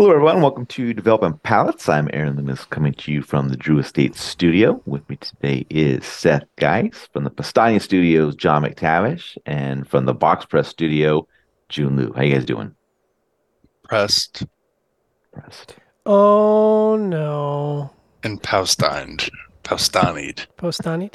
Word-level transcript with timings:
Hello, 0.00 0.12
everyone. 0.12 0.40
Welcome 0.40 0.64
to 0.64 0.94
Developing 0.94 1.34
Palates. 1.40 1.86
I'm 1.86 2.08
Aaron 2.14 2.34
Loomis 2.34 2.64
coming 2.64 2.94
to 2.94 3.12
you 3.12 3.20
from 3.20 3.50
the 3.50 3.56
Drew 3.58 3.78
Estate 3.78 4.16
Studio. 4.16 4.80
With 4.86 5.06
me 5.10 5.16
today 5.16 5.66
is 5.68 6.06
Seth 6.06 6.44
Geis 6.56 7.06
from 7.12 7.24
the 7.24 7.30
Pastani 7.30 7.82
Studios, 7.82 8.34
John 8.34 8.62
McTavish, 8.62 9.36
and 9.44 9.86
from 9.86 10.06
the 10.06 10.14
Box 10.14 10.46
Press 10.46 10.68
Studio, 10.68 11.28
Jiunn 11.68 11.98
Liu. 11.98 12.14
How 12.14 12.22
you 12.22 12.32
guys 12.32 12.46
doing? 12.46 12.74
Pressed 13.82 14.46
Pressed. 15.34 15.76
Oh 16.06 16.96
no. 16.96 17.90
and 18.22 18.42
Paustanied. 18.42 19.28
Paustanied. 19.64 20.46
Postanied. 20.56 21.12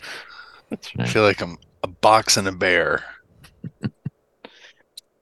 That's 0.70 0.92
I 1.00 1.08
feel 1.08 1.24
like 1.24 1.42
I'm 1.42 1.58
a 1.82 1.88
box 1.88 2.38
and 2.38 2.48
a 2.48 2.52
bear. 2.52 3.04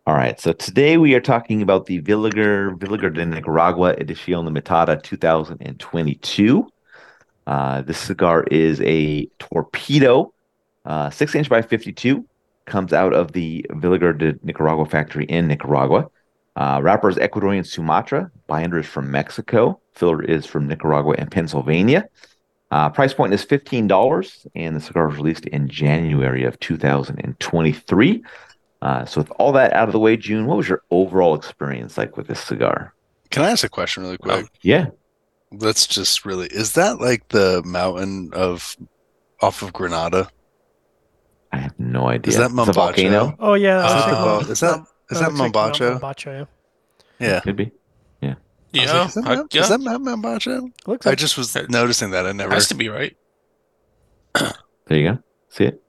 All 0.05 0.15
right. 0.15 0.37
So 0.37 0.51
today 0.51 0.97
we 0.97 1.15
are 1.15 1.21
talking 1.21 1.61
about 1.61 1.85
the 1.85 2.01
Villiger 2.01 2.77
Villiger 2.77 3.13
de 3.13 3.25
Nicaragua 3.25 3.95
Edición 3.95 4.45
Limitada 4.45 5.01
2022. 5.01 6.67
Uh, 7.47 7.81
this 7.83 7.99
cigar 7.99 8.43
is 8.51 8.81
a 8.81 9.27
torpedo, 9.39 10.33
uh, 10.83 11.09
six 11.09 11.35
inch 11.35 11.47
by 11.47 11.61
52. 11.61 12.27
Comes 12.65 12.91
out 12.91 13.13
of 13.13 13.31
the 13.31 13.65
Villiger 13.69 14.17
de 14.17 14.37
Nicaragua 14.43 14.85
factory 14.85 15.23
in 15.23 15.47
Nicaragua. 15.47 16.09
Uh, 16.57 16.81
wrapper 16.83 17.07
is 17.07 17.15
Ecuadorian 17.15 17.65
Sumatra. 17.65 18.29
Binder 18.47 18.79
is 18.79 18.85
from 18.85 19.09
Mexico. 19.09 19.79
Filler 19.93 20.21
is 20.21 20.45
from 20.45 20.67
Nicaragua 20.67 21.15
and 21.17 21.31
Pennsylvania. 21.31 22.09
Uh, 22.71 22.89
price 22.89 23.13
point 23.13 23.33
is 23.33 23.45
$15, 23.45 24.47
and 24.53 24.75
the 24.75 24.81
cigar 24.81 25.07
was 25.07 25.15
released 25.15 25.45
in 25.45 25.69
January 25.69 26.43
of 26.43 26.59
2023. 26.59 28.23
Uh, 28.83 29.05
so 29.05 29.21
with 29.21 29.31
all 29.39 29.53
that 29.53 29.71
out 29.71 29.87
of 29.87 29.93
the 29.93 29.99
way, 29.99 30.17
Jiunn, 30.17 30.45
what 30.45 30.57
was 30.57 30.67
your 30.67 30.81
overall 30.91 31.35
experience 31.35 31.97
like 31.97 32.17
with 32.17 32.27
this 32.27 32.39
cigar? 32.41 32.93
Can 33.29 33.43
I 33.43 33.49
ask 33.51 33.63
a 33.63 33.69
question 33.69 34.03
really 34.03 34.17
quick? 34.17 34.45
Yeah, 34.61 34.87
Let's 35.51 35.87
just 35.87 36.25
really 36.25 36.47
is 36.47 36.73
that 36.73 36.99
like 36.99 37.29
the 37.29 37.61
mountain 37.63 38.31
of 38.33 38.75
off 39.41 39.61
of 39.61 39.71
Granada? 39.71 40.27
I 41.53 41.57
have 41.57 41.79
no 41.79 42.07
idea. 42.09 42.31
Is 42.31 42.37
that 42.37 42.45
It's 42.51 42.53
a 42.53 42.55
Mombacho? 42.71 42.73
volcano? 42.73 43.35
Oh 43.39 43.53
yeah. 43.53 43.77
I 43.79 43.83
was 43.83 43.91
Uh, 43.93 44.05
thinking 44.05 44.25
well, 44.25 44.39
is 44.51 44.59
that- 44.59 44.77
Mom- 44.77 44.87
is 45.11 45.19
that 45.19 45.31
was 45.31 45.39
thinking 45.39 45.61
Mombacho? 45.61 45.99
Mombacho, 45.99 46.47
yeah. 47.19 47.27
Yeah. 47.27 47.39
Could 47.41 47.55
be. 47.55 47.71
I 48.23 48.25
was 48.25 48.35
Yeah, 48.73 48.93
like, 48.97 49.07
is, 49.07 49.13
that 49.13 49.25
I- 49.27 49.43
yeah, 49.51 49.61
is 49.61 49.69
that 49.69 49.81
Mount 49.81 50.03
Mombacho? 50.03 50.71
Looks 50.87 51.05
I 51.05 51.13
just 51.13 51.37
was 51.37 51.55
It- 51.55 51.69
noticing 51.69 52.09
that. 52.09 52.25
I 52.25 52.31
never. 52.31 52.51
has 52.55 52.67
to 52.69 52.75
be 52.75 52.89
right. 52.89 53.15
There 54.33 54.97
you 54.97 55.11
go. 55.11 55.19
See 55.49 55.65
it? 55.65 55.82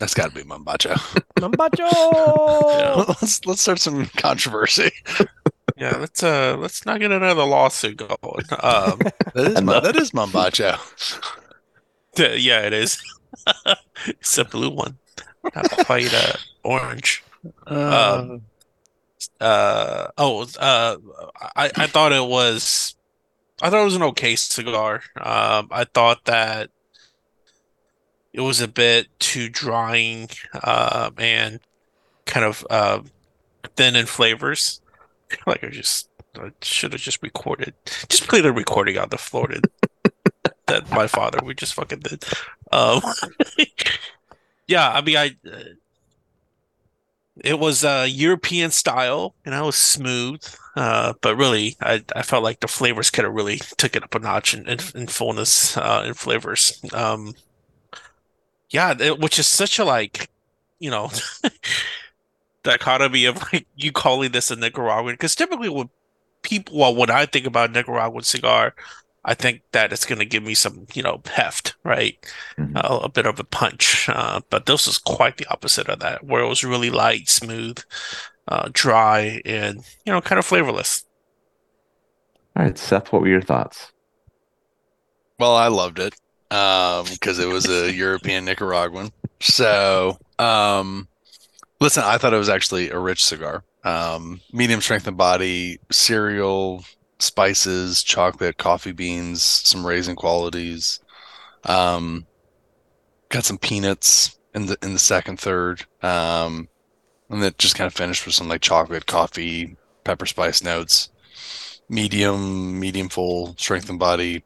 That's 0.00 0.14
got 0.14 0.30
to 0.30 0.34
be 0.34 0.42
Mombacho. 0.42 0.94
Mombacho. 1.36 3.06
let's 3.22 3.46
let's 3.46 3.60
start 3.62 3.78
some 3.78 4.06
controversy. 4.16 4.90
Yeah, 5.76 5.96
let's 5.96 6.22
uh 6.22 6.56
let's 6.58 6.84
not 6.84 7.00
get 7.00 7.10
another 7.10 7.44
lawsuit 7.44 7.96
going. 7.96 8.44
Um, 8.62 8.98
That 9.34 9.46
is 9.52 9.58
Enough. 9.60 9.82
that 9.84 9.96
is 9.96 10.10
Mombacho. 10.10 10.76
yeah, 12.18 12.60
it 12.66 12.74
is. 12.74 13.00
it's 14.06 14.36
a 14.36 14.44
blue 14.44 14.68
one, 14.70 14.98
not 15.56 15.70
quite 15.86 16.12
uh, 16.12 16.34
orange. 16.64 17.24
Uh, 17.66 18.36
Uh 19.40 20.08
oh, 20.18 20.46
uh, 20.58 20.96
I 21.56 21.70
I 21.74 21.86
thought 21.86 22.12
it 22.12 22.26
was, 22.26 22.94
I 23.62 23.70
thought 23.70 23.80
it 23.80 23.84
was 23.84 23.96
an 23.96 24.02
okay 24.02 24.36
cigar. 24.36 25.02
Um, 25.16 25.68
I 25.70 25.84
thought 25.84 26.26
that 26.26 26.68
it 28.32 28.40
was 28.40 28.60
a 28.60 28.68
bit 28.68 29.08
too 29.18 29.48
drying, 29.48 30.28
um, 30.62 31.14
and 31.18 31.60
kind 32.26 32.44
of 32.46 32.66
uh 32.70 33.00
thin 33.76 33.96
in 33.96 34.06
flavors. 34.06 34.80
Like 35.46 35.62
I 35.62 35.68
just 35.68 36.08
I 36.36 36.50
should 36.60 36.92
have 36.92 37.00
just 37.00 37.22
recorded, 37.22 37.74
just 38.08 38.26
played 38.26 38.44
a 38.44 38.52
recording 38.52 38.98
on 38.98 39.10
the 39.10 39.16
floor 39.16 39.46
to, 39.46 39.62
that 40.66 40.90
my 40.90 41.06
father 41.06 41.38
we 41.44 41.54
just 41.54 41.74
fucking 41.74 42.00
did. 42.00 42.24
Um, 42.72 43.00
yeah, 44.66 44.90
I 44.90 45.00
mean 45.02 45.16
I. 45.16 45.36
Uh, 45.46 45.60
it 47.42 47.58
was 47.58 47.84
uh, 47.84 48.06
European 48.08 48.70
style, 48.70 49.34
and 49.44 49.54
I 49.54 49.62
was 49.62 49.76
smooth, 49.76 50.42
uh, 50.76 51.14
but 51.22 51.36
really, 51.36 51.76
I, 51.80 52.04
I 52.14 52.22
felt 52.22 52.42
like 52.44 52.60
the 52.60 52.68
flavors 52.68 53.10
could 53.10 53.24
have 53.24 53.32
really 53.32 53.58
took 53.78 53.96
it 53.96 54.02
up 54.02 54.14
a 54.14 54.18
notch 54.18 54.52
in, 54.52 54.68
in, 54.68 54.78
in 54.94 55.06
fullness 55.06 55.76
uh, 55.76 56.02
in 56.06 56.14
flavors. 56.14 56.80
Um, 56.92 57.34
yeah, 58.70 58.94
it- 58.98 59.18
which 59.20 59.38
is 59.38 59.46
such 59.46 59.78
a 59.78 59.84
like, 59.84 60.30
you 60.78 60.90
know, 60.90 61.10
dichotomy 62.62 63.24
of 63.24 63.36
like 63.52 63.66
you 63.76 63.92
calling 63.92 64.32
this 64.32 64.50
a 64.50 64.56
Nicaraguan 64.56 65.14
because 65.14 65.34
typically 65.34 65.68
when 65.68 65.88
people, 66.42 66.78
well, 66.78 66.94
when 66.94 67.10
I 67.10 67.26
think 67.26 67.46
about 67.46 67.72
Nicaraguan 67.72 68.22
cigar, 68.22 68.74
I 69.24 69.34
think 69.34 69.62
that 69.72 69.92
it's 69.92 70.06
going 70.06 70.18
to 70.18 70.24
give 70.24 70.42
me 70.42 70.54
some, 70.54 70.86
you 70.94 71.02
know, 71.02 71.20
heft, 71.26 71.74
right? 71.84 72.16
Mhm. 72.58 72.76
a, 72.82 73.04
a 73.04 73.08
bit 73.08 73.26
of 73.26 73.38
a 73.38 73.44
punch. 73.44 74.08
Uh, 74.08 74.40
but 74.48 74.64
this 74.66 74.86
was 74.86 74.98
quite 74.98 75.36
the 75.36 75.46
opposite 75.50 75.88
of 75.88 76.00
that, 76.00 76.24
where 76.24 76.42
it 76.42 76.48
was 76.48 76.64
really 76.64 76.90
light, 76.90 77.28
smooth, 77.28 77.78
uh, 78.48 78.68
dry, 78.72 79.42
and 79.44 79.84
you 80.06 80.12
know, 80.12 80.20
kind 80.22 80.38
of 80.38 80.46
flavorless. 80.46 81.04
All 82.56 82.64
right, 82.64 82.78
Seth, 82.78 83.12
what 83.12 83.22
were 83.22 83.28
your 83.28 83.42
thoughts? 83.42 83.92
Well, 85.38 85.54
I 85.54 85.68
loved 85.68 85.98
it 85.98 86.14
um, 86.50 87.06
because 87.10 87.38
it 87.38 87.48
was 87.48 87.68
a 87.68 87.92
European 87.92 88.44
Nicaraguan. 88.44 89.12
So, 89.40 90.18
um, 90.38 91.08
listen, 91.80 92.02
I 92.04 92.18
thought 92.18 92.34
it 92.34 92.38
was 92.38 92.48
actually 92.48 92.90
a 92.90 92.98
rich 92.98 93.24
cigar. 93.24 93.64
Um, 93.84 94.40
medium 94.52 94.80
strength 94.80 95.06
and 95.06 95.16
body, 95.16 95.78
cereal, 95.90 96.84
spices, 97.18 98.02
chocolate, 98.02 98.58
coffee 98.58 98.92
beans, 98.92 99.42
some 99.42 99.86
raisin 99.86 100.16
qualities. 100.16 101.00
Um, 101.64 102.26
got 103.28 103.44
some 103.44 103.58
peanuts 103.58 104.38
in 104.54 104.66
the 104.66 104.76
in 104.82 104.92
the 104.92 104.98
second 104.98 105.38
third. 105.38 105.86
Um, 106.02 106.68
and 107.30 107.42
then 107.42 107.52
just 107.58 107.76
kind 107.76 107.86
of 107.86 107.94
finished 107.94 108.26
with 108.26 108.34
some 108.34 108.48
like 108.48 108.60
chocolate, 108.60 109.06
coffee, 109.06 109.76
pepper 110.04 110.26
spice 110.26 110.62
notes. 110.62 111.08
Medium, 111.88 112.78
medium 112.78 113.08
full 113.08 113.56
strength 113.56 113.88
and 113.88 113.98
body, 113.98 114.44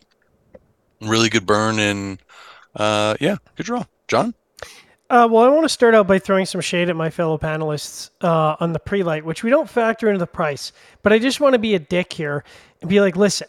really 1.01 1.29
good 1.29 1.47
burn 1.47 1.79
and 1.79 2.19
uh 2.77 3.15
yeah 3.21 3.37
good 3.57 3.67
draw 3.67 3.85
john 4.09 4.35
Uh, 5.11 5.29
well, 5.31 5.45
I 5.45 5.49
want 5.49 5.65
to 5.65 5.69
start 5.69 5.95
out 5.95 6.07
by 6.09 6.19
throwing 6.19 6.47
some 6.47 6.63
shade 6.63 6.89
at 6.89 6.97
my 6.97 7.11
fellow 7.11 7.37
panelists 7.39 8.09
uh, 8.23 8.57
on 8.59 8.73
the 8.73 8.79
pre-light, 8.81 9.25
which 9.25 9.45
we 9.45 9.51
don't 9.51 9.69
factor 9.69 10.09
into 10.09 10.19
the 10.19 10.27
price. 10.27 10.73
But 11.03 11.13
I 11.13 11.19
just 11.19 11.41
want 11.41 11.53
to 11.53 11.59
be 11.59 11.75
a 11.75 11.79
dick 11.79 12.13
here 12.15 12.43
and 12.81 12.89
be 12.89 13.01
like, 13.03 13.15
listen, 13.15 13.47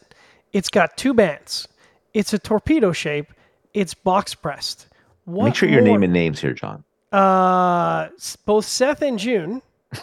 it's 0.51 0.69
got 0.69 0.97
two 0.97 1.13
bands. 1.13 1.67
It's 2.13 2.33
a 2.33 2.39
torpedo 2.39 2.91
shape. 2.91 3.31
It's 3.73 3.93
box 3.93 4.35
pressed. 4.35 4.87
What 5.23 5.45
Make 5.45 5.55
sure 5.55 5.69
you're 5.69 5.81
more- 5.81 5.93
naming 5.97 6.11
names 6.11 6.41
here, 6.41 6.53
John. 6.53 6.83
Uh, 7.11 8.09
both 8.45 8.65
Seth 8.65 9.01
and 9.01 9.17
Jiunn. 9.17 9.61
I 9.93 9.97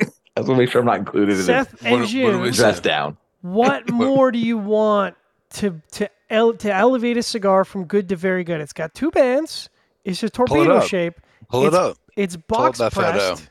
just 0.00 0.12
want 0.36 0.46
to 0.48 0.54
make 0.56 0.70
sure 0.70 0.80
I'm 0.80 0.86
not 0.86 0.98
included 0.98 1.36
in 1.36 1.44
Seth 1.44 1.84
and 1.84 2.00
what 2.00 2.08
Jiunn. 2.08 2.40
we 2.42 2.48
the 2.50 2.56
dress 2.56 2.80
down. 2.80 3.18
What 3.42 3.90
more 3.92 4.32
do 4.32 4.38
you 4.38 4.56
want 4.56 5.16
to 5.50 5.80
to 5.92 6.08
ele- 6.34 6.54
to 6.58 6.72
elevate 6.74 7.16
a 7.16 7.22
cigar 7.22 7.64
from 7.64 7.84
good 7.84 8.08
to 8.10 8.16
very 8.16 8.44
good? 8.44 8.60
It's 8.60 8.72
got 8.72 8.92
two 8.94 9.10
bands. 9.10 9.68
It's 10.04 10.22
a 10.22 10.28
torpedo 10.28 10.76
up. 10.78 10.88
shape. 10.88 11.14
pull 11.48 11.64
it 11.64 11.68
It's- 11.68 11.82
up 11.82 11.96
It's 12.16 12.36
box 12.36 12.78
that 12.78 12.92
fat 12.92 13.12
pressed. 13.12 13.48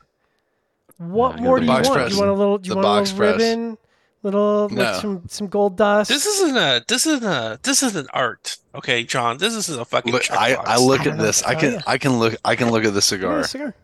What 0.98 1.36
Yeah, 1.36 1.42
more 1.42 1.58
do 1.58 1.64
you 1.66 1.70
box 1.72 1.88
want? 1.88 1.98
press. 2.00 2.10
Do 2.10 2.14
you 2.16 2.20
want 2.20 2.30
a 2.30 2.34
little? 2.34 2.58
Do 2.58 2.68
you 2.68 2.74
The 2.74 2.80
want 2.80 2.86
a 2.86 3.00
little 3.00 3.16
press. 3.16 3.32
ribbon? 3.40 3.78
Little 4.22 4.62
like 4.68 4.72
No. 4.72 4.98
some 5.00 5.22
some 5.28 5.46
gold 5.48 5.76
dust. 5.76 6.08
This 6.08 6.24
isn't 6.24 6.56
a 6.56 6.82
this 6.88 7.06
isn't 7.06 7.24
a 7.28 7.58
this 7.62 7.82
is 7.82 7.94
an 7.94 8.06
art, 8.14 8.56
okay, 8.74 9.04
John. 9.04 9.36
This 9.38 9.54
isn't 9.54 9.78
a 9.80 9.84
fucking 9.84 10.12
look 10.12 10.30
i 10.30 10.54
i 10.54 10.76
look 10.78 11.06
I 11.06 11.10
at 11.10 11.18
this 11.18 11.42
i 11.42 11.54
can 11.54 11.74
ya. 11.74 11.80
i 11.86 11.98
can 11.98 12.18
look 12.18 12.34
i 12.44 12.56
can 12.56 12.70
look 12.70 12.84
at 12.86 12.94
the 12.94 13.02
cigar 13.02 13.40
a 13.40 13.44
cigar. 13.44 13.74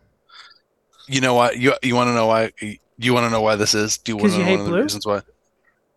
you 1.07 1.21
know 1.21 1.35
why 1.35 1.51
you 1.51 1.73
you 1.83 1.95
want 1.95 2.07
to 2.07 2.13
know 2.13 2.25
why 2.25 2.51
you 2.97 3.13
want 3.13 3.25
to 3.25 3.29
know 3.29 3.41
why 3.41 3.55
this 3.55 3.75
is 3.75 3.99
do 3.99 4.13
you 4.13 4.15
want 4.17 4.29
'Cause 4.29 4.33
to 4.33 4.39
know 4.39 4.45
hate 4.45 4.51
one 4.53 4.59
of 4.61 4.65
the 4.65 4.71
blue? 4.71 4.81
reasons 4.81 5.05
why 5.05 5.21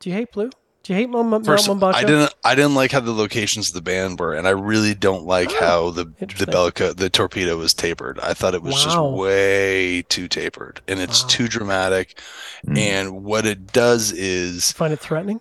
Do 0.00 0.10
you 0.10 0.14
hate 0.16 0.30
blue? 0.32 0.50
Do 0.84 0.92
you 0.92 0.98
hate 0.98 1.08
Mom, 1.08 1.30
Mom, 1.30 1.42
First, 1.42 1.66
Mombacho? 1.66 1.94
I 1.94 2.04
didn't. 2.04 2.34
I 2.44 2.54
didn't 2.54 2.74
like 2.74 2.92
how 2.92 3.00
the 3.00 3.10
locations 3.12 3.68
of 3.68 3.74
the 3.74 3.80
band 3.80 4.20
were, 4.20 4.34
and 4.34 4.46
I 4.46 4.50
really 4.50 4.94
don't 4.94 5.24
like 5.24 5.48
Oh, 5.52 5.58
how 5.60 5.90
the 5.90 6.04
the 6.04 6.14
interesting. 6.20 6.48
Bellica, 6.54 6.94
the 6.94 7.08
torpedo 7.08 7.56
was 7.56 7.72
tapered. 7.72 8.20
I 8.20 8.34
thought 8.34 8.54
it 8.54 8.62
was 8.62 8.84
just 8.84 9.00
way 9.00 10.02
too 10.02 10.28
tapered, 10.28 10.82
and 10.86 11.00
it's 11.00 11.22
Wow. 11.22 11.28
too 11.30 11.48
dramatic. 11.48 12.20
Mm. 12.66 12.78
And 12.78 13.24
what 13.24 13.46
it 13.46 13.72
does 13.72 14.12
is 14.12 14.72
Find 14.72 14.92
it 14.92 15.00
threatening. 15.00 15.40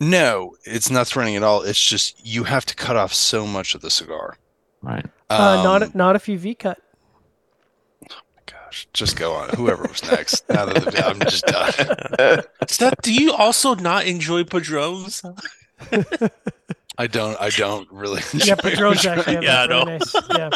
No, 0.00 0.54
it's 0.64 0.90
not 0.90 1.06
threatening 1.08 1.36
at 1.36 1.42
all. 1.42 1.62
It's 1.62 1.82
just 1.82 2.24
you 2.24 2.44
have 2.44 2.64
to 2.66 2.74
cut 2.74 2.96
off 2.96 3.12
so 3.12 3.46
much 3.46 3.74
of 3.74 3.82
the 3.82 3.90
cigar. 3.90 4.38
Right. 4.80 5.04
Uh, 5.28 5.56
Um, 5.58 5.64
not 5.64 5.94
not 5.94 6.16
if 6.16 6.26
you 6.28 6.38
V 6.38 6.54
cut. 6.54 6.78
Gosh, 8.68 8.86
just 8.92 9.16
go 9.16 9.32
on. 9.32 9.48
Whoever 9.50 9.82
was 9.84 10.02
next. 10.10 10.48
now 10.48 10.66
that 10.66 10.84
the, 10.84 11.06
I'm 11.06 11.18
just 11.20 11.44
done. 11.46 12.42
Steph, 12.68 12.94
do 13.02 13.12
you 13.12 13.32
also 13.32 13.74
not 13.74 14.06
enjoy 14.06 14.44
Padrones? 14.44 15.22
I 16.98 17.06
don't. 17.06 17.40
I 17.40 17.50
don't 17.50 17.90
really. 17.90 18.20
Yeah, 18.34 18.52
enjoy 18.52 18.56
Padrone's 18.56 19.06
actually 19.06 19.44
Yeah, 19.44 19.60
I 19.60 19.62
yeah, 19.62 19.66
know. 19.66 19.82
nice. 19.84 20.14
Yeah. 20.36 20.50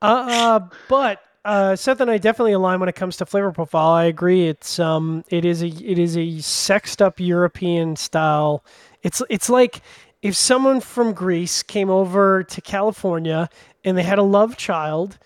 Uh, 0.00 0.26
uh, 0.28 0.60
but 0.88 1.20
uh, 1.44 1.76
Seth 1.76 2.00
and 2.00 2.10
I 2.10 2.18
definitely 2.18 2.52
align 2.52 2.80
when 2.80 2.88
it 2.88 2.94
comes 2.94 3.16
to 3.18 3.26
flavor 3.26 3.52
profile. 3.52 3.90
I 3.90 4.04
agree. 4.04 4.48
It's 4.48 4.78
um, 4.78 5.24
it 5.28 5.44
is 5.44 5.62
a 5.62 5.68
it 5.68 5.98
is 5.98 6.16
a 6.16 6.40
sexed 6.40 7.02
up 7.02 7.20
European 7.20 7.96
style. 7.96 8.64
It's 9.02 9.22
it's 9.28 9.50
like 9.50 9.82
if 10.22 10.36
someone 10.36 10.80
from 10.80 11.12
Greece 11.12 11.62
came 11.62 11.90
over 11.90 12.44
to 12.44 12.60
California 12.60 13.48
and 13.84 13.98
they 13.98 14.02
had 14.04 14.18
a 14.18 14.22
love 14.24 14.56
child. 14.56 15.18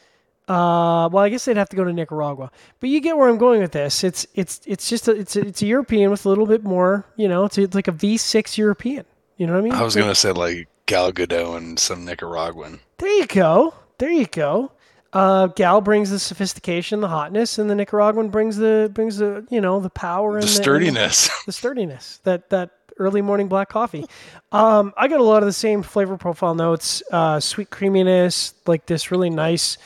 Uh, 0.49 1.09
well, 1.11 1.25
I 1.25 1.29
guess 1.29 1.45
they'd 1.45 1.57
have 1.57 1.69
to 1.71 1.77
go 1.77 1.83
to 1.83 1.93
Nicaragua, 1.93 2.53
but 2.79 2.89
you 2.89 3.01
get 3.01 3.17
where 3.17 3.29
I'm 3.29 3.39
going 3.39 3.61
with 3.61 3.73
this. 3.73 4.05
It's 4.05 4.27
it's 4.35 4.61
it's 4.65 4.89
just 4.89 5.09
a, 5.09 5.13
it's 5.13 5.35
a, 5.35 5.41
it's 5.41 5.61
a 5.61 5.67
European 5.67 6.11
with 6.11 6.25
a 6.25 6.29
little 6.29 6.47
bit 6.47 6.63
more, 6.63 7.05
you 7.17 7.29
know. 7.29 7.45
It's, 7.47 7.59
it's 7.59 7.75
like 7.75 7.89
a 7.89 7.93
V6 7.93 8.57
European. 8.57 9.05
You 9.39 9.47
know 9.47 9.55
what 9.55 9.59
I 9.59 9.63
mean? 9.63 9.73
I 9.73 9.83
was 9.83 9.97
gonna 9.97 10.15
say 10.15 10.31
like 10.31 10.69
Gal 10.87 11.13
Gadot 11.13 11.57
and 11.57 11.79
some 11.79 12.05
Nicaraguan. 12.05 12.79
There 12.99 13.11
you 13.11 13.27
go. 13.27 13.75
There 13.99 14.11
you 14.11 14.27
go. 14.27 14.71
Uh, 15.13 15.49
Gal 15.49 15.81
brings 15.81 16.11
the 16.11 16.19
sophistication, 16.19 17.01
the 17.01 17.09
hotness, 17.09 17.59
and 17.59 17.69
the 17.69 17.75
Nicaraguan 17.75 18.29
brings 18.29 18.57
the 18.57 18.91
brings 18.95 19.17
the 19.17 19.45
you 19.51 19.61
know 19.61 19.81
the 19.81 19.91
power 19.91 20.35
and 20.35 20.43
The 20.43 20.47
and 20.47 20.57
sturdiness. 20.57 21.31
the 21.47 21.53
sturdiness 21.53 22.21
that 22.23 22.51
that 22.51 22.71
early 22.99 23.21
morning 23.21 23.49
black 23.49 23.69
coffee. 23.69 24.05
Um, 24.53 24.95
I 24.97 25.09
got 25.09 25.21
a 25.21 25.25
lot 25.25 25.43
of 25.43 25.47
the 25.47 25.53
same 25.53 25.83
flavor 25.83 26.17
profile 26.17 26.55
notes, 26.55 27.03
uh, 27.11 27.41
sweet 27.41 27.71
creaminess, 27.71 28.55
like 28.67 28.87
this 28.87 29.11
really 29.11 29.31
nice 29.31 29.77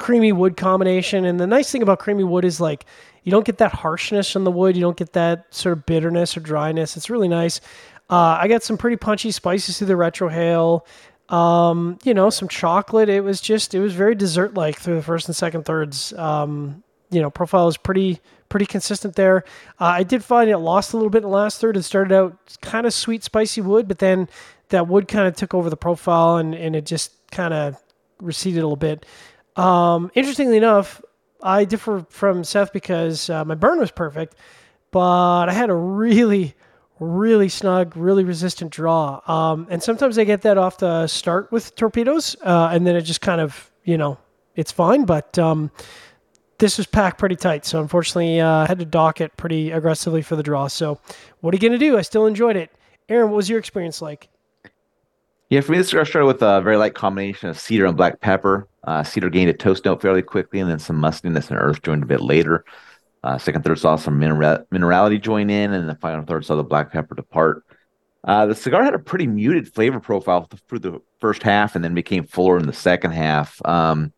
creamy 0.00 0.32
wood 0.32 0.56
combination. 0.56 1.26
And 1.26 1.38
the 1.38 1.46
nice 1.46 1.70
thing 1.70 1.82
about 1.82 1.98
creamy 1.98 2.24
wood 2.24 2.44
is 2.44 2.58
like 2.58 2.86
you 3.22 3.30
don't 3.30 3.44
get 3.44 3.58
that 3.58 3.72
harshness 3.72 4.34
in 4.34 4.44
the 4.44 4.50
wood, 4.50 4.74
you 4.74 4.80
don't 4.80 4.96
get 4.96 5.12
that 5.12 5.54
sort 5.54 5.74
of 5.74 5.84
bitterness 5.84 6.36
or 6.36 6.40
dryness. 6.40 6.96
It's 6.96 7.10
really 7.10 7.28
nice. 7.28 7.60
Uh, 8.08 8.38
I 8.40 8.48
got 8.48 8.62
some 8.62 8.78
pretty 8.78 8.96
punchy 8.96 9.30
spices 9.30 9.78
through 9.78 9.88
the 9.88 9.92
retrohale. 9.94 10.86
Um, 11.28 11.98
you 12.02 12.14
know, 12.14 12.30
some 12.30 12.48
chocolate. 12.48 13.08
It 13.08 13.22
was 13.22 13.40
just, 13.40 13.74
it 13.74 13.80
was 13.80 13.92
very 13.92 14.14
dessert 14.14 14.54
like 14.54 14.78
through 14.78 14.96
the 14.96 15.02
first 15.02 15.28
and 15.28 15.36
second 15.36 15.64
thirds. 15.64 16.12
Um, 16.14 16.82
you 17.10 17.20
know, 17.20 17.30
profile 17.30 17.68
is 17.68 17.76
pretty, 17.76 18.20
pretty 18.48 18.66
consistent 18.66 19.16
there. 19.16 19.44
Uh, 19.78 19.84
I 19.84 20.02
did 20.02 20.24
find 20.24 20.48
it 20.48 20.58
lost 20.58 20.94
a 20.94 20.96
little 20.96 21.10
bit 21.10 21.18
in 21.18 21.24
the 21.24 21.28
last 21.28 21.60
third. 21.60 21.76
It 21.76 21.82
started 21.82 22.12
out 22.12 22.56
kind 22.62 22.86
of 22.86 22.94
sweet, 22.94 23.22
spicy 23.22 23.60
wood, 23.60 23.86
but 23.86 23.98
then 23.98 24.28
that 24.70 24.88
wood 24.88 25.08
kind 25.08 25.28
of 25.28 25.36
took 25.36 25.52
over 25.52 25.68
the 25.68 25.76
profile 25.76 26.38
and, 26.38 26.54
and 26.54 26.74
it 26.74 26.86
just 26.86 27.12
kind 27.30 27.52
of 27.52 27.76
receded 28.18 28.62
a 28.62 28.66
little 28.66 28.76
bit. 28.76 29.04
Um, 29.56 30.10
interestingly 30.14 30.56
enough, 30.56 31.02
I 31.42 31.64
differ 31.64 32.06
from 32.10 32.44
Seth 32.44 32.72
because 32.72 33.30
uh, 33.30 33.44
my 33.44 33.54
burn 33.54 33.78
was 33.78 33.90
perfect, 33.90 34.34
but 34.90 35.48
I 35.48 35.52
had 35.52 35.70
a 35.70 35.74
really, 35.74 36.54
really 36.98 37.48
snug, 37.48 37.96
really 37.96 38.24
resistant 38.24 38.70
draw. 38.72 39.20
Um, 39.26 39.66
and 39.70 39.82
sometimes 39.82 40.18
I 40.18 40.24
get 40.24 40.42
that 40.42 40.58
off 40.58 40.78
the 40.78 41.06
start 41.06 41.50
with 41.50 41.74
torpedoes, 41.74 42.36
uh, 42.42 42.70
and 42.72 42.86
then 42.86 42.96
it 42.96 43.02
just 43.02 43.20
kind 43.20 43.40
of, 43.40 43.70
you 43.84 43.96
know, 43.96 44.18
it's 44.54 44.72
fine. 44.72 45.04
But 45.04 45.38
um, 45.38 45.70
this 46.58 46.76
was 46.76 46.86
packed 46.86 47.18
pretty 47.18 47.36
tight, 47.36 47.64
so 47.64 47.80
unfortunately, 47.80 48.40
uh, 48.40 48.48
I 48.48 48.66
had 48.66 48.78
to 48.80 48.84
dock 48.84 49.20
it 49.20 49.36
pretty 49.36 49.70
aggressively 49.70 50.22
for 50.22 50.36
the 50.36 50.42
draw. 50.42 50.68
So, 50.68 51.00
what 51.40 51.54
are 51.54 51.56
you 51.56 51.60
going 51.60 51.72
to 51.72 51.78
do? 51.78 51.96
I 51.96 52.02
still 52.02 52.26
enjoyed 52.26 52.56
it. 52.56 52.70
Aaron, 53.08 53.30
what 53.30 53.36
was 53.36 53.48
your 53.48 53.58
experience 53.58 54.02
like? 54.02 54.28
Yeah, 55.50 55.62
for 55.62 55.72
me, 55.72 55.78
this 55.78 55.88
cigar 55.88 56.04
started 56.04 56.28
with 56.28 56.42
a 56.42 56.60
very 56.60 56.76
light 56.76 56.94
combination 56.94 57.48
of 57.48 57.58
cedar 57.58 57.86
and 57.86 57.96
black 57.96 58.20
pepper. 58.20 58.68
Uh, 58.84 59.02
cedar 59.02 59.28
gained 59.28 59.50
a 59.50 59.52
toast 59.52 59.84
note 59.84 60.00
fairly 60.00 60.22
quickly, 60.22 60.60
and 60.60 60.70
then 60.70 60.78
some 60.78 60.94
mustiness 60.94 61.50
and 61.50 61.58
earth 61.58 61.82
joined 61.82 62.04
a 62.04 62.06
bit 62.06 62.20
later. 62.20 62.64
Uh, 63.24 63.36
second, 63.36 63.64
third 63.64 63.80
saw 63.80 63.96
some 63.96 64.16
mineral- 64.20 64.64
minerality 64.72 65.20
join 65.20 65.50
in, 65.50 65.72
and 65.72 65.88
the 65.88 65.96
final 65.96 66.24
third 66.24 66.44
saw 66.44 66.54
the 66.54 66.62
black 66.62 66.92
pepper 66.92 67.16
depart. 67.16 67.64
Uh, 68.22 68.46
the 68.46 68.54
cigar 68.54 68.84
had 68.84 68.94
a 68.94 68.98
pretty 68.98 69.26
muted 69.26 69.74
flavor 69.74 69.98
profile 69.98 70.48
through 70.68 70.78
the 70.78 71.00
first 71.20 71.42
half, 71.42 71.74
and 71.74 71.84
then 71.84 71.94
became 71.94 72.24
fuller 72.24 72.56
in 72.56 72.66
the 72.66 72.72
second 72.72 73.10
half. 73.10 73.60
Um, 73.64 74.12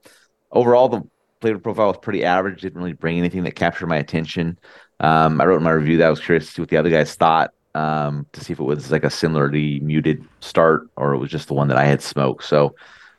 overall, 0.51 0.91
the 0.91 1.01
flavor 1.41 1.61
profile 1.61 1.89
was 1.89 1.99
pretty 2.03 2.25
average. 2.25 2.61
Didn't 2.61 2.79
really 2.79 2.93
bring 2.93 3.17
anything 3.17 3.45
that 3.45 3.53
captured 3.53 3.87
my 3.87 3.97
attention. 3.97 4.59
Um, 5.01 5.41
I 5.41 5.47
wrote 5.47 5.57
in 5.57 5.63
my 5.63 5.71
review 5.71 5.97
that 5.97 6.09
I 6.09 6.11
was 6.11 6.21
curious 6.21 6.45
to 6.47 6.53
see 6.53 6.63
what 6.63 6.69
the 6.69 6.77
other 6.77 6.91
guys 6.91 7.15
thought 7.15 7.53
um, 7.75 8.27
to 8.33 8.45
see 8.45 8.53
if 8.53 8.61
it 8.61 8.65
was 8.65 8.91
like 8.91 9.05
a 9.05 9.11
similarly 9.11 9.81
muted 9.81 10.25
start 10.41 10.89
or 10.97 11.15
it 11.15 11.19
was 11.19 11.31
just 11.31 11.49
the 11.49 11.55
one 11.55 11.69
that 11.69 11.79
I 11.79 11.85
had 11.85 12.03
smoked. 12.03 12.45
So 12.45 12.75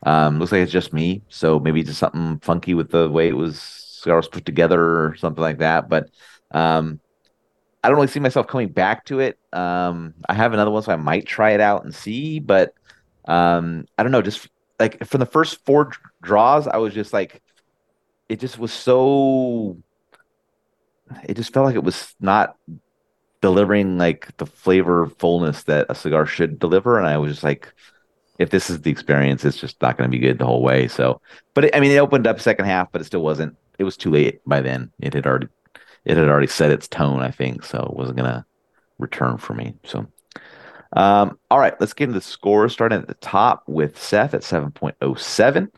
um, 0.05 0.39
looks 0.39 0.51
like 0.51 0.61
it's 0.61 0.71
just 0.71 0.93
me. 0.93 1.21
So 1.29 1.59
maybe 1.59 1.83
just 1.83 1.99
something 1.99 2.39
funky 2.39 2.73
with 2.73 2.91
the 2.91 3.09
way 3.09 3.27
it 3.27 3.37
was 3.37 3.59
cigar 3.59 4.17
was 4.17 4.27
put 4.27 4.45
together 4.45 4.81
or 4.81 5.15
something 5.15 5.41
like 5.41 5.59
that. 5.59 5.89
But 5.89 6.09
um, 6.51 6.99
I 7.83 7.87
don't 7.87 7.95
really 7.95 8.07
see 8.07 8.19
myself 8.19 8.47
coming 8.47 8.69
back 8.69 9.05
to 9.05 9.19
it. 9.19 9.39
Um, 9.51 10.13
I 10.27 10.33
have 10.33 10.53
another 10.53 10.71
one, 10.71 10.83
so 10.83 10.93
I 10.93 10.97
might 10.97 11.25
try 11.25 11.51
it 11.51 11.61
out 11.61 11.83
and 11.83 11.93
see. 11.93 12.39
But 12.39 12.73
um, 13.25 13.85
I 13.97 14.03
don't 14.03 14.11
know. 14.11 14.21
Just 14.21 14.47
like 14.79 15.03
from 15.05 15.19
the 15.19 15.25
first 15.25 15.65
four 15.65 15.91
draws, 16.21 16.67
I 16.67 16.77
was 16.77 16.93
just 16.93 17.13
like, 17.13 17.41
it 18.29 18.39
just 18.39 18.59
was 18.59 18.71
so. 18.71 19.77
It 21.25 21.35
just 21.35 21.53
felt 21.53 21.65
like 21.65 21.75
it 21.75 21.83
was 21.83 22.15
not 22.19 22.55
delivering 23.43 23.97
like 23.97 24.35
the 24.37 24.45
flavor 24.45 25.05
fullness 25.19 25.63
that 25.63 25.85
a 25.89 25.95
cigar 25.95 26.25
should 26.25 26.57
deliver, 26.57 26.97
and 26.97 27.05
I 27.05 27.17
was 27.17 27.33
just 27.33 27.43
like, 27.43 27.71
if 28.39 28.49
this 28.49 28.69
is 28.69 28.79
the 28.81 28.89
experience, 28.89 29.43
it's 29.43 29.57
just 29.57 29.81
not 29.81 29.97
going 29.97 30.09
to 30.09 30.17
be 30.17 30.25
good 30.25 30.39
the 30.39 30.45
whole 30.45 30.63
way. 30.63 30.87
So, 30.87 31.19
but 31.53 31.65
it, 31.65 31.75
I 31.75 31.81
mean, 31.81 31.91
it 31.91 31.97
opened 31.97 32.25
up 32.25 32.39
second 32.39 32.65
half, 32.65 32.89
but 32.91 33.01
it 33.01 33.03
still 33.03 33.21
wasn't. 33.21 33.57
It 33.77 33.83
was 33.83 33.97
too 33.97 34.11
late 34.11 34.39
by 34.45 34.61
then. 34.61 34.93
It 35.01 35.13
had 35.13 35.27
already, 35.27 35.49
it 36.05 36.15
had 36.15 36.29
already 36.29 36.47
set 36.47 36.71
its 36.71 36.87
tone, 36.87 37.19
I 37.19 37.31
think. 37.31 37.65
So 37.65 37.79
it 37.79 37.97
wasn't 37.97 38.17
gonna 38.17 38.45
return 38.97 39.37
for 39.37 39.53
me. 39.53 39.75
So, 39.83 40.07
um, 40.95 41.37
all 41.51 41.59
right, 41.59 41.79
let's 41.81 41.93
get 41.93 42.05
into 42.05 42.19
the 42.19 42.21
scores. 42.21 42.71
Starting 42.71 42.99
at 42.99 43.09
the 43.09 43.13
top 43.15 43.63
with 43.67 44.01
Seth 44.01 44.33
at 44.33 44.43
seven 44.43 44.71
point 44.71 44.95
oh 45.01 45.15
seven. 45.15 45.69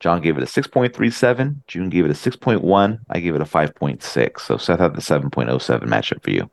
John 0.00 0.20
gave 0.20 0.36
it 0.36 0.42
a 0.42 0.46
six 0.46 0.66
point 0.66 0.94
three 0.94 1.10
seven. 1.10 1.62
Jiunn 1.66 1.90
gave 1.90 2.04
it 2.04 2.10
a 2.10 2.14
six 2.14 2.36
point 2.36 2.60
one. 2.60 2.98
I 3.08 3.20
gave 3.20 3.34
it 3.34 3.40
a 3.40 3.46
five 3.46 3.74
point 3.74 4.02
six. 4.02 4.44
So 4.44 4.58
Seth 4.58 4.80
had 4.80 4.94
the 4.94 5.00
seven 5.00 5.30
point 5.30 5.48
oh 5.48 5.58
seven 5.58 5.88
matchup 5.88 6.22
for 6.22 6.30
you. 6.30 6.50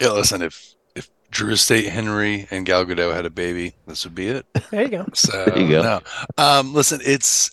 Yeah, 0.00 0.10
listen, 0.10 0.42
if 0.42 0.74
if 0.94 1.08
Drew 1.30 1.52
Estate 1.52 1.86
Henry 1.86 2.46
and 2.50 2.66
Gal 2.66 2.84
Gadot 2.84 3.14
had 3.14 3.26
a 3.26 3.30
baby, 3.30 3.74
this 3.86 4.04
would 4.04 4.14
be 4.14 4.28
it. 4.28 4.46
There 4.70 4.82
you 4.82 4.88
go. 4.88 5.06
So 5.14 5.44
There 5.46 5.58
you 5.58 5.68
go. 5.68 5.82
no. 5.82 6.00
Um, 6.36 6.74
listen, 6.74 7.00
it's 7.04 7.50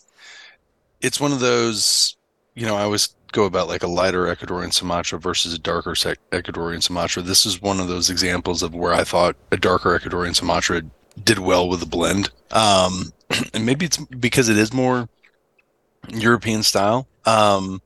it's 1.00 1.20
one 1.20 1.32
of 1.32 1.40
those, 1.40 2.16
you 2.54 2.66
know, 2.66 2.76
I 2.76 2.82
always 2.82 3.14
go 3.32 3.44
about 3.44 3.66
like 3.68 3.82
a 3.82 3.88
lighter 3.88 4.24
Ecuadorian 4.26 4.72
Sumatra 4.72 5.18
versus 5.18 5.54
a 5.54 5.58
darker 5.58 5.94
sec- 5.94 6.18
Ecuadorian 6.30 6.82
Sumatra. 6.82 7.22
This 7.22 7.46
is 7.46 7.60
one 7.62 7.80
of 7.80 7.88
those 7.88 8.10
examples 8.10 8.62
of 8.62 8.74
where 8.74 8.92
I 8.92 9.04
thought 9.04 9.36
a 9.50 9.56
darker 9.56 9.98
Ecuadorian 9.98 10.36
Sumatra 10.36 10.82
did 11.24 11.38
well 11.38 11.68
with 11.68 11.80
the 11.80 11.86
blend. 11.86 12.30
Um, 12.50 13.12
and 13.54 13.64
maybe 13.66 13.86
it's 13.86 13.98
because 13.98 14.48
it 14.48 14.58
is 14.58 14.72
more 14.72 15.08
European 16.08 16.62
style. 16.62 17.06
Um, 17.24 17.80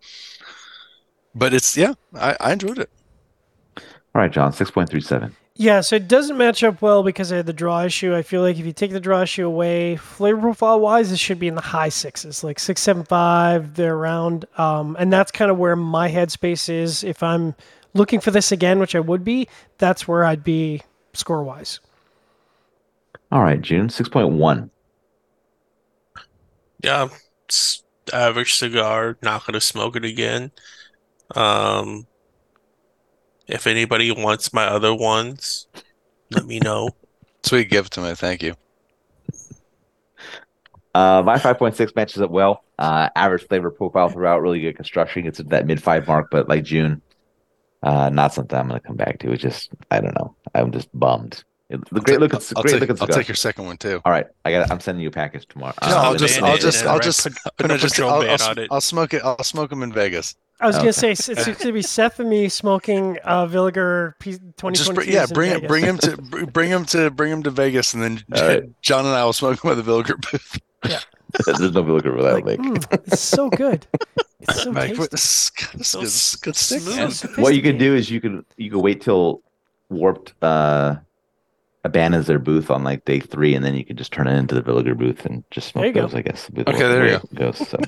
but 1.34 1.54
it's 1.54 1.76
yeah, 1.76 1.94
I, 2.14 2.36
I 2.40 2.52
enjoyed 2.52 2.78
it. 2.78 2.90
All 4.16 4.22
right, 4.22 4.32
John, 4.32 4.50
six 4.50 4.70
point 4.70 4.88
three 4.88 5.02
seven. 5.02 5.36
Yeah, 5.56 5.82
so 5.82 5.94
it 5.94 6.08
doesn't 6.08 6.38
match 6.38 6.64
up 6.64 6.80
well 6.80 7.02
because 7.02 7.30
I 7.30 7.36
had 7.36 7.44
the 7.44 7.52
draw 7.52 7.82
issue. 7.82 8.14
I 8.14 8.22
feel 8.22 8.40
like 8.40 8.58
if 8.58 8.64
you 8.64 8.72
take 8.72 8.92
the 8.92 8.98
draw 8.98 9.20
issue 9.20 9.46
away, 9.46 9.96
flavor 9.96 10.40
profile 10.40 10.80
wise, 10.80 11.12
it 11.12 11.18
should 11.18 11.38
be 11.38 11.48
in 11.48 11.54
the 11.54 11.60
high 11.60 11.90
sixes, 11.90 12.42
like 12.42 12.58
six, 12.58 12.80
seven, 12.80 13.04
five, 13.04 13.74
they're 13.74 13.94
around. 13.94 14.46
Um, 14.56 14.96
and 14.98 15.12
that's 15.12 15.30
kind 15.30 15.50
of 15.50 15.58
where 15.58 15.76
my 15.76 16.10
headspace 16.10 16.70
is. 16.70 17.04
If 17.04 17.22
I'm 17.22 17.54
looking 17.92 18.20
for 18.20 18.30
this 18.30 18.50
again, 18.50 18.78
which 18.78 18.94
I 18.94 19.00
would 19.00 19.22
be, 19.22 19.48
that's 19.76 20.08
where 20.08 20.24
I'd 20.24 20.42
be 20.42 20.80
score 21.12 21.42
wise. 21.42 21.80
All 23.30 23.42
right, 23.42 23.60
Jiunn 23.60 23.92
six 23.92 24.08
point 24.08 24.30
one. 24.30 24.70
Yeah, 26.82 27.08
it's 27.44 27.82
average 28.14 28.54
cigar. 28.54 29.18
Not 29.20 29.44
gonna 29.44 29.60
smoke 29.60 29.94
it 29.94 30.06
again. 30.06 30.52
Um, 31.34 32.06
if 33.48 33.66
anybody 33.66 34.10
wants 34.10 34.52
my 34.52 34.64
other 34.64 34.94
ones, 34.94 35.66
let 36.30 36.46
me 36.46 36.58
know. 36.58 36.90
Sweet 37.42 37.70
gift 37.70 37.92
to 37.94 38.00
me, 38.00 38.14
thank 38.14 38.42
you. 38.42 38.54
Uh, 40.94 41.22
my 41.24 41.36
5.6 41.36 41.94
matches 41.94 42.22
up 42.22 42.30
well. 42.30 42.64
Uh, 42.78 43.08
average 43.14 43.46
flavor 43.46 43.70
profile 43.70 44.08
throughout, 44.08 44.40
really 44.40 44.60
good 44.60 44.76
construction. 44.76 45.26
It's 45.26 45.38
at 45.40 45.50
that 45.50 45.66
mid 45.66 45.82
five 45.82 46.06
mark, 46.06 46.28
but 46.30 46.48
like 46.48 46.64
Jiunn, 46.64 47.00
uh, 47.82 48.08
not 48.10 48.32
something 48.32 48.58
I'm 48.58 48.68
going 48.68 48.80
to 48.80 48.86
come 48.86 48.96
back 48.96 49.18
to. 49.20 49.30
It's 49.32 49.42
just, 49.42 49.70
I 49.90 50.00
don't 50.00 50.14
know. 50.14 50.34
I'm 50.54 50.72
just 50.72 50.88
bummed. 50.98 51.44
It, 51.68 51.84
the 51.90 52.00
great 52.00 52.14
I'll 52.14 52.20
look, 52.20 52.32
take- 52.32 52.42
I'll, 52.56 52.62
great 52.62 52.72
take, 52.72 52.80
looking 52.80 52.96
I'll 53.00 53.08
take 53.08 53.28
your 53.28 53.34
second 53.34 53.66
one 53.66 53.76
too. 53.76 54.00
All 54.04 54.12
right, 54.12 54.26
I 54.44 54.52
got. 54.52 54.70
I'm 54.70 54.78
sending 54.80 55.02
you 55.02 55.08
a 55.08 55.12
package 55.12 55.46
tomorrow. 55.48 55.74
No, 55.82 55.88
Uh, 55.88 56.00
I'll 56.00 56.14
just, 56.14 56.40
I'll 56.40 56.56
just, 56.58 56.86
I'll 56.86 57.00
just, 57.00 57.24
just, 57.24 58.00
I'll, 58.00 58.20
ban 58.20 58.38
I'll. 58.40 58.66
I'll 58.70 58.80
smoke 58.80 59.14
it. 59.14 59.22
I'll 59.24 59.42
smoke 59.42 59.70
them 59.70 59.82
in 59.82 59.92
Vegas. 59.92 60.36
I 60.60 60.66
was 60.66 60.76
Okay. 60.76 60.84
going 60.84 60.92
to 60.94 60.98
say, 61.00 61.10
it's, 61.12 61.28
it's 61.28 61.44
going 61.44 61.56
to 61.58 61.72
be 61.72 61.82
Seth 61.82 62.18
and 62.18 62.30
me 62.30 62.48
smoking 62.48 63.18
uh, 63.24 63.46
Villiger 63.46 64.14
P- 64.20 64.32
2022. 64.32 64.72
Just 64.84 64.94
bring, 64.94 65.10
yeah, 65.12 65.26
bring 65.26 65.50
it, 65.52 65.68
bring 65.68 65.84
him 65.84 65.98
to, 65.98 66.16
bring 66.16 66.70
him 66.70 66.84
to, 66.86 67.10
bring 67.10 67.30
him 67.32 67.42
to 67.42 67.50
Vegas, 67.50 67.92
and 67.92 68.02
then 68.02 68.24
All 68.34 68.46
right. 68.48 68.64
John 68.82 69.04
and 69.04 69.14
I 69.14 69.24
will 69.24 69.34
smoke 69.34 69.62
him 69.62 69.70
at 69.70 69.74
the 69.74 69.82
Villiger 69.82 70.16
booth. 70.30 70.58
Yeah. 70.88 71.00
There's 71.44 71.60
no 71.60 71.80
looking 71.82 72.12
for 72.12 72.22
that. 72.22 72.34
Like, 72.34 72.44
Like, 72.46 72.58
mm, 72.60 73.00
it's 73.06 73.20
so 73.20 73.50
good. 73.50 73.86
It's 74.40 74.62
so 74.62 74.70
Like, 74.70 74.90
tasty. 74.94 75.06
this, 75.10 75.50
this, 75.74 75.88
So 75.88 76.00
this, 76.00 76.34
s- 76.34 76.36
good 76.36 76.56
stick, 76.56 76.80
smooth. 76.80 77.38
what 77.38 77.54
you 77.54 77.60
can 77.62 77.76
do 77.76 77.94
is 77.94 78.10
you 78.10 78.20
can 78.20 78.44
you 78.56 78.70
can 78.70 78.80
wait 78.80 79.00
till 79.02 79.42
warped 79.90 80.34
uh 80.42 80.96
abandons 81.84 82.26
their 82.26 82.38
booth 82.38 82.70
on 82.70 82.82
like 82.84 83.04
day 83.04 83.20
three, 83.20 83.54
and 83.54 83.64
then 83.64 83.74
you 83.74 83.84
can 83.84 83.96
just 83.96 84.12
turn 84.12 84.26
it 84.26 84.36
into 84.38 84.54
the 84.54 84.62
Villiger 84.62 84.96
booth 84.96 85.26
and 85.26 85.44
just 85.50 85.74
There 85.74 85.84
you 85.86 85.92
smoke 85.92 85.94
go. 85.94 86.08
those. 86.08 86.14
I 86.14 86.22
guess. 86.22 86.50
Okay, 86.56 86.72
there 86.78 87.06
you 87.06 87.20
go. 87.34 87.50
Goes, 87.52 87.68
so. 87.68 87.78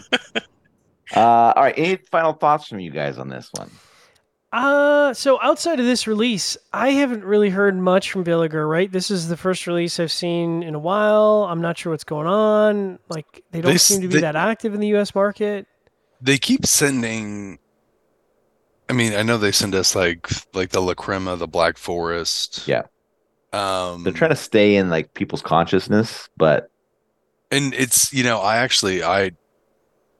Uh, 1.14 1.20
all 1.56 1.62
right. 1.62 1.74
Any 1.76 1.96
final 2.10 2.32
thoughts 2.32 2.66
from 2.68 2.80
you 2.80 2.90
guys 2.90 3.18
on 3.18 3.28
this 3.28 3.50
one? 3.56 3.70
Uh, 4.52 5.12
so 5.12 5.38
outside 5.42 5.78
of 5.78 5.84
this 5.86 6.06
release, 6.06 6.56
I 6.72 6.90
haven't 6.90 7.22
really 7.24 7.50
heard 7.50 7.76
much 7.76 8.10
from 8.10 8.24
Villiger, 8.24 8.68
right? 8.68 8.90
This 8.90 9.10
is 9.10 9.28
the 9.28 9.36
first 9.36 9.66
release 9.66 10.00
I've 10.00 10.12
seen 10.12 10.62
in 10.62 10.74
a 10.74 10.78
while. 10.78 11.46
I'm 11.50 11.60
not 11.60 11.76
sure 11.76 11.92
what's 11.92 12.04
going 12.04 12.26
on. 12.26 12.98
Like, 13.10 13.44
they 13.50 13.60
don't 13.60 13.72
They 13.72 13.78
seem 13.78 14.00
to 14.00 14.08
be 14.08 14.14
they- 14.14 14.20
that 14.22 14.36
active 14.36 14.72
in 14.74 14.80
the 14.80 14.88
US 14.96 15.14
market. 15.14 15.66
They 16.20 16.38
keep 16.38 16.66
sending. 16.66 17.58
I 18.88 18.92
mean, 18.94 19.14
I 19.14 19.22
know 19.22 19.36
they 19.38 19.52
send 19.52 19.74
us 19.74 19.94
like 19.94 20.26
like 20.54 20.70
the 20.70 20.80
La 20.80 20.94
Crema, 20.94 21.36
the 21.36 21.46
Black 21.46 21.76
Forest. 21.76 22.66
Yeah. 22.66 22.82
Um, 23.52 24.02
They're 24.02 24.12
trying 24.14 24.30
to 24.30 24.36
stay 24.36 24.76
in 24.76 24.90
like 24.90 25.14
people's 25.14 25.42
consciousness, 25.42 26.28
but 26.36 26.70
and 27.52 27.72
it's 27.74 28.12
you 28.12 28.24
know 28.24 28.40
I 28.40 28.56
actually 28.56 29.04
I, 29.04 29.30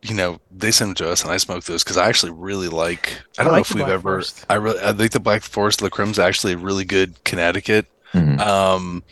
you 0.03 0.15
know 0.15 0.41
they 0.51 0.71
send 0.71 0.91
them 0.91 0.95
to 0.97 1.11
us 1.11 1.23
and 1.23 1.33
I 1.33 1.37
smoke 1.39 1.65
those 1.65 1.83
because 1.85 1.97
I 1.97 2.09
actually 2.09 2.33
really 2.33 2.69
like. 2.69 3.21
I 3.39 3.43
I 3.43 3.45
don't 3.45 3.55
know 3.55 3.59
like 3.59 3.67
if 3.67 3.75
we've 3.75 3.85
Black 3.85 3.91
ever. 3.91 4.03
Forest. 4.03 4.45
I 4.49 4.55
really 4.55 4.81
I 4.83 4.93
think 4.93 5.13
the 5.13 5.21
Black 5.21 5.43
Forest 5.43 5.83
La 5.83 5.89
Creme's 5.89 6.19
actually 6.19 6.53
a 6.55 6.59
really 6.59 6.85
good 6.85 7.23
Connecticut. 7.25 7.87
mhm. 8.15 8.39
Um, 8.41 9.03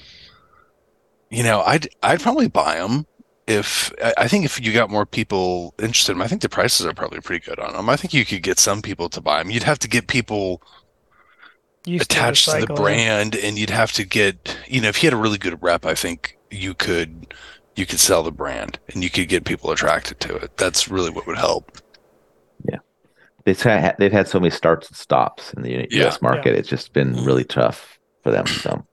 you 1.30 1.42
know, 1.42 1.62
I'd 1.62 1.88
I'd 2.02 2.20
probably 2.20 2.48
buy 2.48 2.76
them 2.76 3.06
if 3.46 3.92
I 4.02 4.14
I 4.18 4.28
think 4.28 4.44
if 4.44 4.60
you 4.60 4.72
got 4.72 4.90
more 4.90 5.06
people 5.06 5.74
interested 5.78 6.12
in 6.12 6.18
'em, 6.18 6.22
I 6.22 6.28
think 6.28 6.42
the 6.42 6.48
prices 6.48 6.86
are 6.86 6.94
probably 6.94 7.20
pretty 7.20 7.44
good 7.44 7.58
on 7.58 7.72
them. 7.74 7.88
I 7.90 7.96
think 7.96 8.14
you 8.14 8.24
could 8.24 8.42
get 8.42 8.58
some 8.58 8.82
people 8.82 9.08
to 9.10 9.20
buy 9.20 9.38
them. 9.42 9.50
You'd 9.50 9.64
have 9.64 9.78
to 9.80 9.88
get 9.88 10.06
people 10.06 10.62
Used 11.84 12.02
attached 12.02 12.50
to, 12.50 12.58
the 12.58 12.66
brand, 12.66 13.36
and 13.36 13.58
you'd 13.58 13.70
have 13.70 13.92
to 13.92 14.04
get 14.04 14.56
you 14.66 14.80
know 14.80 14.88
if 14.88 15.02
you 15.02 15.06
had 15.08 15.14
a 15.14 15.16
really 15.20 15.38
good 15.38 15.62
rep, 15.62 15.86
I 15.86 15.94
think 15.94 16.36
you 16.50 16.74
could 16.74 17.32
you 17.76 17.86
could 17.86 18.00
sell 18.00 18.22
the 18.22 18.32
brand 18.32 18.78
and 18.92 19.04
you 19.04 19.10
could 19.10 19.28
get 19.28 19.44
people 19.44 19.70
attracted 19.70 20.18
to 20.20 20.34
it. 20.34 20.56
That's 20.56 20.88
really 20.88 21.10
what 21.10 21.26
would 21.26 21.36
help. 21.36 21.78
Yeah. 22.68 22.78
They've 23.44 23.60
had, 23.60 23.96
they've 23.98 24.10
had 24.10 24.26
so 24.26 24.40
many 24.40 24.50
starts 24.50 24.88
and 24.88 24.96
stops 24.96 25.52
in 25.52 25.62
the 25.62 25.70
U- 25.70 25.86
Yeah. 25.90 26.04
U.S. 26.04 26.22
market. 26.22 26.56
It's 26.56 26.68
just 26.68 26.92
been 26.92 27.12
mm-hmm. 27.12 27.26
really 27.26 27.44
tough 27.44 27.98
for 28.24 28.32
them. 28.32 28.46
So, 28.46 28.84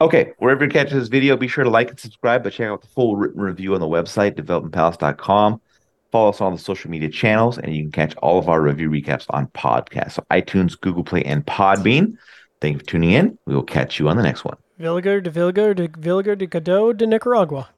okay, 0.00 0.32
wherever 0.38 0.64
you 0.64 0.70
catch 0.70 0.90
this 0.90 1.08
video, 1.08 1.36
be 1.36 1.48
sure 1.48 1.64
to 1.64 1.70
like 1.70 1.88
and 1.88 2.00
subscribe. 2.00 2.42
But 2.42 2.52
check 2.52 2.68
out 2.68 2.82
the 2.82 2.88
full 2.88 3.16
written 3.16 3.40
review 3.40 3.74
on 3.74 3.80
the 3.80 3.86
website 3.86 4.34
developingpalates.com. 4.34 5.60
Follow 6.12 6.28
us 6.30 6.40
on 6.40 6.52
the 6.52 6.58
social 6.58 6.90
media 6.90 7.08
channels, 7.10 7.58
and 7.58 7.74
you 7.74 7.82
can 7.82 7.92
catch 7.92 8.16
all 8.16 8.38
of 8.38 8.48
our 8.48 8.60
review 8.60 8.90
recaps 8.90 9.26
on 9.30 9.48
podcasts, 9.48 10.12
so 10.12 10.24
iTunes, 10.30 10.80
Google 10.80 11.04
Play, 11.04 11.22
and 11.24 11.44
Podbean. 11.44 12.16
Thank 12.60 12.74
you 12.74 12.78
for 12.78 12.86
tuning 12.86 13.10
in. 13.10 13.38
We 13.44 13.54
will 13.54 13.64
catch 13.64 13.98
you 13.98 14.08
on 14.08 14.16
the 14.16 14.22
next 14.22 14.44
one. 14.44 14.56
Villiger 14.78 15.22
de 15.22 15.30
Villiger 15.30 15.74
de 15.74 15.88
Villiger 15.96 16.36
de 16.36 16.46
Godot 16.46 16.98
de 16.98 17.06
Nicaragua. 17.06 17.68